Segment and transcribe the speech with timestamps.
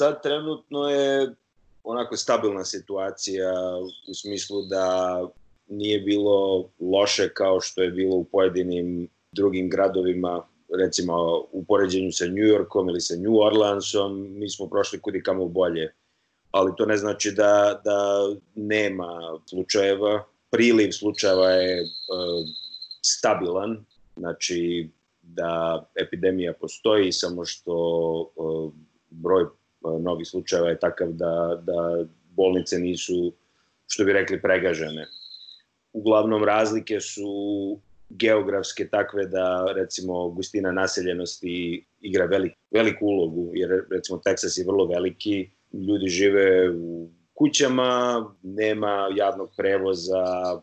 [0.00, 1.34] sad trenutno je
[1.84, 3.52] onako stabilna situacija
[4.10, 5.20] u smislu da
[5.68, 10.46] nije bilo loše kao što je bilo u pojedinim drugim gradovima,
[10.78, 15.44] recimo u poređenju sa New Yorkom ili sa New Orleansom, mi smo prošli kudi kamo
[15.46, 15.92] bolje.
[16.50, 20.24] Ali to ne znači da, da nema slučajeva.
[20.50, 21.88] Priliv slučajeva je uh,
[23.02, 23.84] stabilan,
[24.16, 24.90] znači
[25.22, 27.74] da epidemija postoji, samo što
[28.36, 28.72] uh,
[29.10, 32.04] broj uh, novih slučajeva je takav da, da
[32.36, 33.32] bolnice nisu,
[33.86, 35.06] što bi rekli, pregažene.
[35.92, 37.30] Uglavnom razlike su
[38.10, 44.86] geografske takve da recimo gustina naseljenosti igra velik, veliku ulogu, jer recimo Teksas je vrlo
[44.86, 50.24] veliki, ljudi žive u kućama, nema javnog prevoza,
[50.54, 50.62] e,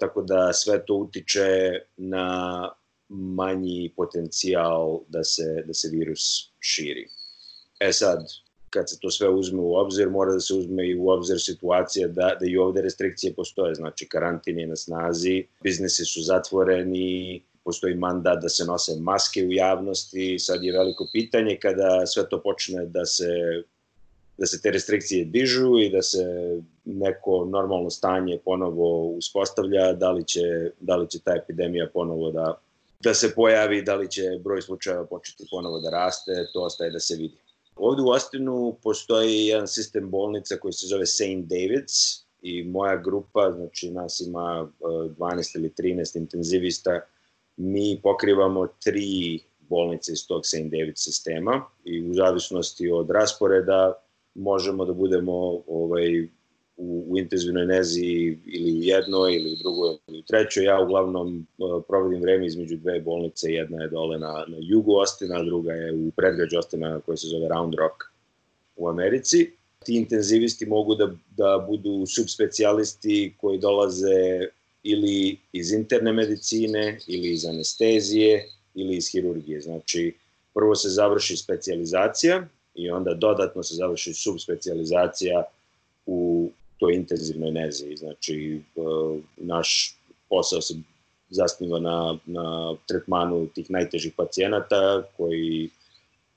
[0.00, 2.68] tako da sve to utiče na
[3.08, 7.08] manji potencijal da se, da se virus širi.
[7.82, 8.26] E sad,
[8.70, 12.08] kad se to sve uzme u obzir, mora da se uzme i u obzir situacija
[12.08, 17.94] da, da i ovde restrikcije postoje, znači karantin je na snazi, biznesi su zatvoreni, postoji
[17.94, 22.86] mandat da se nose maske u javnosti, sad je veliko pitanje kada sve to počne
[22.86, 23.62] da se
[24.38, 26.24] da se te restrikcije dižu i da se
[26.84, 32.58] neko normalno stanje ponovo uspostavlja, da li će, da li će ta epidemija ponovo da,
[33.00, 37.00] da se pojavi, da li će broj slučajeva početi ponovo da raste, to ostaje da
[37.00, 37.36] se vidi.
[37.76, 41.22] Ovde u Ostinu postoji jedan sistem bolnica koji se zove St.
[41.22, 47.00] David's i moja grupa, znači nas ima 12 e, ili 13 intenzivista,
[47.56, 50.70] mi pokrivamo tri bolnice iz tog St.
[50.70, 53.92] David sistema i u zavisnosti od rasporeda
[54.34, 56.28] možemo da budemo ovaj,
[56.82, 60.64] u, u intenzivnoj nezi ili u jednoj ili u drugoj ili u trećoj.
[60.64, 65.42] Ja uglavnom uh, provodim vreme između dve bolnice, jedna je dole na, na jugu Ostina,
[65.42, 67.96] druga je u predgrađu Ostina koja se zove Round Rock
[68.76, 69.50] u Americi.
[69.84, 74.46] Ti intenzivisti mogu da, da budu subspecijalisti koji dolaze
[74.82, 79.60] ili iz interne medicine, ili iz anestezije, ili iz hirurgije.
[79.60, 80.14] Znači,
[80.54, 85.44] prvo se završi specializacija i onda dodatno se završi subspecializacija
[86.06, 86.50] u
[86.82, 87.96] toj intenzivnoj nezi.
[87.96, 88.80] Znači, e,
[89.36, 89.96] naš
[90.28, 90.74] posao se
[91.30, 95.68] zasniva na, na tretmanu tih najtežih pacijenata koji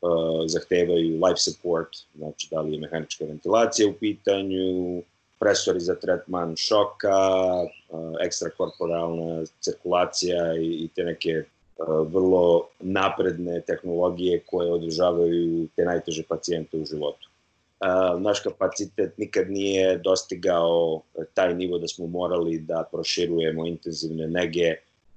[0.00, 5.02] uh, zahtevaju life support, znači da li je mehanička ventilacija u pitanju,
[5.38, 7.18] presori za tretman šoka,
[7.62, 11.44] uh, ekstrakorporalna cirkulacija i, te neke
[11.88, 17.29] vrlo napredne tehnologije koje održavaju te najteže pacijente u životu
[18.18, 21.02] naš kapacitet nikad nije dostigao
[21.34, 24.74] taj nivo da smo morali da proširujemo intenzivne nege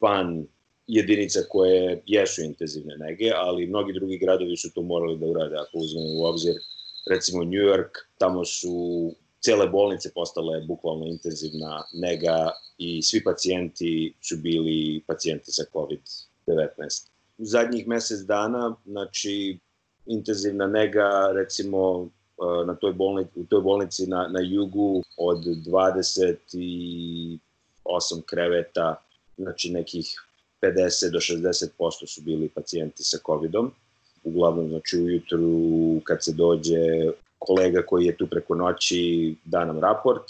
[0.00, 0.46] van
[0.86, 5.56] jedinica koje jesu intenzivne nege, ali mnogi drugi gradovi su to morali da urade.
[5.56, 6.54] Ako uzmemo u obzir,
[7.10, 14.36] recimo New York, tamo su cele bolnice postale bukvalno intenzivna nega i svi pacijenti su
[14.36, 17.08] bili pacijenti sa COVID-19.
[17.38, 19.58] U zadnjih mesec dana, znači,
[20.06, 22.08] intenzivna nega, recimo,
[22.66, 27.38] na toj bolnici, u toj bolnici na, na jugu od 28
[28.26, 29.02] kreveta,
[29.36, 30.26] znači nekih
[30.62, 33.70] 50 do 60% su bili pacijenti sa COVID-om.
[34.24, 35.50] Uglavnom, znači ujutru
[36.04, 40.24] kad se dođe kolega koji je tu preko noći da nam raport,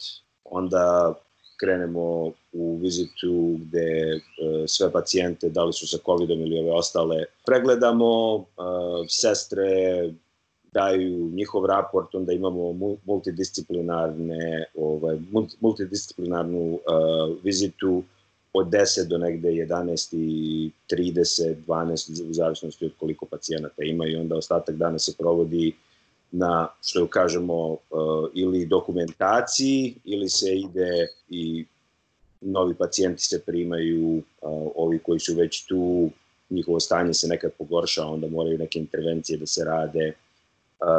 [0.45, 1.15] onda
[1.61, 4.21] krenemo u vizitu gde e,
[4.67, 8.43] sve pacijente, da li su sa COVID-om ili ove ostale, pregledamo, e,
[9.09, 9.65] sestre
[10.77, 15.19] daju njihov raport, onda imamo multidisciplinarne, ovaj,
[15.61, 16.81] multidisciplinarnu uh,
[17.45, 18.03] vizitu
[18.53, 24.17] od 10 do negde 11 i 30, 12, u zavisnosti od koliko pacijenata ima i
[24.17, 25.73] onda ostatak dana se provodi
[26.33, 27.79] na, što kažemo, uh,
[28.35, 31.65] ili dokumentaciji ili se ide i
[32.41, 34.23] novi pacijenti se primaju, uh,
[34.75, 36.11] ovi koji su već tu,
[36.51, 40.13] njihovo stanje se nekad pogorša, onda moraju neke intervencije da se rade,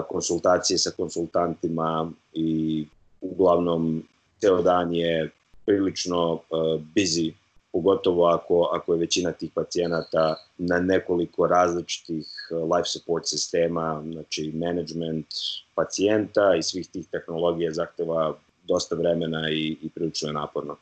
[0.10, 2.86] konsultacije sa konsultantima i
[3.22, 4.04] uglavnom
[4.42, 5.32] ceo dan je
[5.66, 6.40] prilično
[6.96, 7.34] busy,
[7.72, 15.28] pogotovo ako, ako je većina tih pacijenata na nekoliko različitih life support sistema, znači management
[15.76, 20.76] pacijenta i svih tih tehnologija zahteva dosta vremena i, i prilično je naporno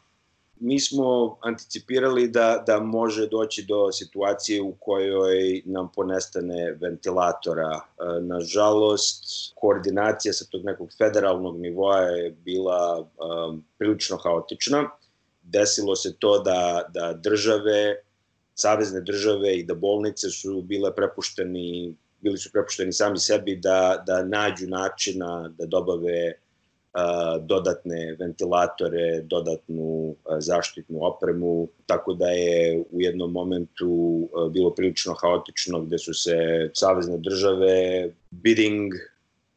[0.60, 7.72] mi smo anticipirali da, da može doći do situacije u kojoj nam ponestane ventilatora.
[7.76, 9.26] E, nažalost,
[9.56, 14.90] koordinacija sa tog nekog federalnog nivoa je bila um, prilično haotična.
[15.44, 17.96] Desilo se to da, da države,
[18.56, 24.24] savezne države i da bolnice su bile prepušteni bili su prepušteni sami sebi da, da
[24.24, 26.34] nađu načina da dobave
[27.42, 33.90] dodatne ventilatore, dodatnu zaštitnu opremu, tako da je u jednom momentu
[34.52, 38.94] bilo prilično haotično gde su se savezne države bidding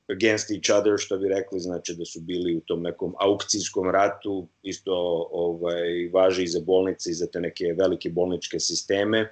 [0.08, 4.46] against each other, što bi rekli, znači da su bili u tom nekom aukcijskom ratu,
[4.62, 9.30] isto ovaj, važi i za bolnice i za te neke velike bolničke sisteme.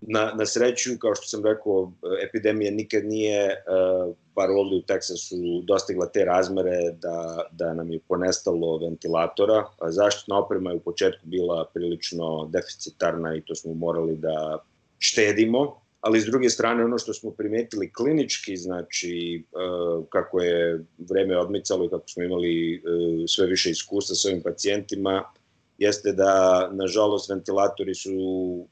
[0.00, 1.92] Na, na sreću, kao što sam rekao,
[2.28, 8.00] epidemija nikad nije, uh, bar ovde u Teksasu, dostigla te razmere da, da nam je
[8.08, 9.64] ponestalo ventilatora.
[9.88, 14.58] Zaštitna oprema je u početku bila prilično deficitarna i to smo morali da
[14.98, 21.38] štedimo, ali s druge strane ono što smo primetili klinički, znači uh, kako je vreme
[21.38, 25.24] odmicalo i kako smo imali uh, sve više iskustva sa ovim pacijentima,
[25.78, 28.10] jeste da, nažalost, ventilatori su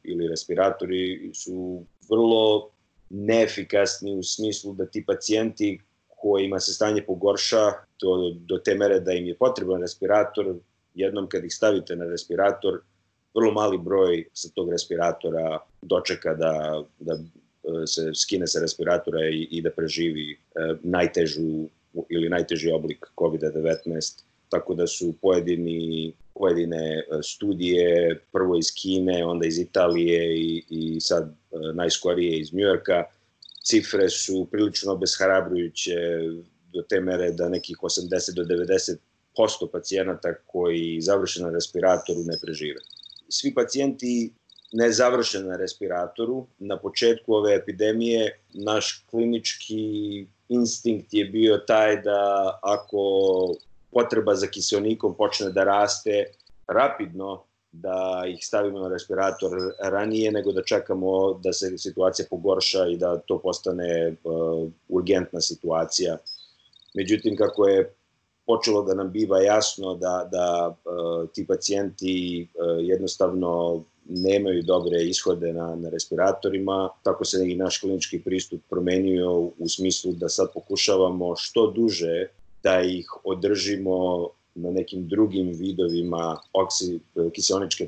[0.03, 2.71] ili respiratori su vrlo
[3.11, 7.65] neefikasni u smislu da ti pacijenti kojima se stanje pogorša
[8.01, 10.55] do, do te mere da im je potreban respirator,
[10.95, 12.81] jednom kad ih stavite na respirator,
[13.35, 19.47] vrlo mali broj sa tog respiratora dočeka da, da e, se skine sa respiratora i,
[19.51, 20.37] i da preživi e,
[20.83, 21.69] najtežu
[22.11, 29.47] ili najteži oblik COVID-19, tako da su pojedini pojedine e, studije, prvo iz Kine, onda
[29.47, 33.05] iz Italije i, i sad e, najskorije iz Njujorka.
[33.65, 35.95] Cifre su prilično obeshrabrujuće
[36.73, 38.97] do te mere da nekih 80 do 90
[39.37, 42.81] posto pacijenata koji završe na respiratoru ne prežive.
[43.29, 44.33] Svi pacijenti
[44.73, 46.47] ne završe na respiratoru.
[46.59, 52.99] Na početku ove epidemije naš klinički instinkt je bio taj da ako
[53.93, 56.25] potreba za kiselnikom počne da raste
[56.67, 57.43] rapidno,
[57.73, 59.51] da ih stavimo na respirator
[59.81, 66.17] ranije nego da čekamo da se situacija pogorša i da to postane uh, urgentna situacija.
[66.95, 67.95] Međutim, kako je
[68.47, 75.53] počelo da nam biva jasno da, da uh, ti pacijenti uh, jednostavno nemaju dobre ishode
[75.53, 81.37] na, na respiratorima, tako se i naš klinički pristup promenio u smislu da sad pokušavamo
[81.37, 82.27] što duže
[82.69, 87.01] da ih održimo na nekim drugim vidovima oksi,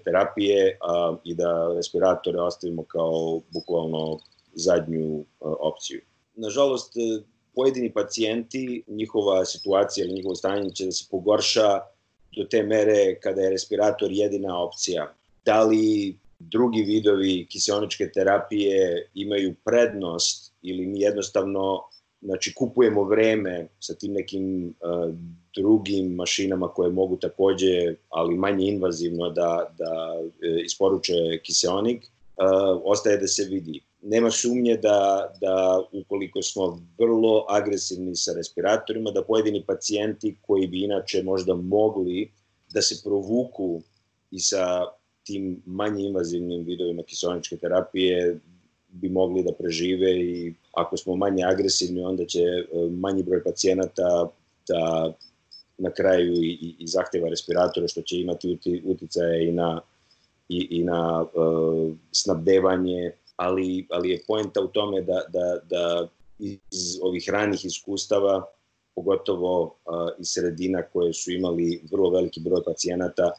[0.05, 4.19] terapije a, i da respiratore ostavimo kao bukvalno
[4.55, 5.25] zadnju a,
[5.61, 6.01] opciju.
[6.35, 6.95] Nažalost,
[7.55, 11.69] pojedini pacijenti, njihova situacija ili njihovo stanje će da se pogorša
[12.37, 15.13] do te mere kada je respirator jedina opcija.
[15.45, 21.83] Da li drugi vidovi kiselničke terapije imaju prednost ili mi jednostavno
[22.23, 25.15] znači kupujemo vreme sa tim nekim uh,
[25.57, 31.13] drugim mašinama koje mogu takođe, ali manje invazivno da, da uh, isporuče
[31.43, 33.81] kiseonik, uh, ostaje da se vidi.
[34.03, 40.85] Nema sumnje da, da ukoliko smo vrlo agresivni sa respiratorima, da pojedini pacijenti koji bi
[40.85, 42.31] inače možda mogli
[42.73, 43.83] da se provuku
[44.31, 44.85] i sa
[45.23, 48.41] tim manje invazivnim vidovima kiselničke terapije
[48.93, 54.31] bi mogli da prežive i ako smo manje agresivni, onda će e, manji broj pacijenata
[54.69, 55.13] da
[55.79, 59.81] na kraju i, i zahteva respiratore, što će imati uticaje i na,
[60.49, 66.09] i, i na uh, snabdevanje, ali, ali je poenta u tome da, da, da
[66.39, 68.45] iz ovih ranih iskustava,
[68.95, 69.73] pogotovo uh,
[70.19, 73.31] iz sredina koje su imali vrlo veliki broj pacijenata,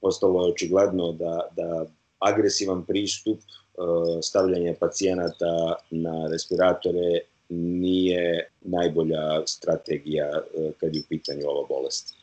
[0.00, 1.86] postalo je očigledno da, da
[2.18, 3.38] agresivan pristup
[3.76, 12.14] E, stavljanje pacijenata na respiratore nije najbolja strategija e, kad je u pitanju ova bolest.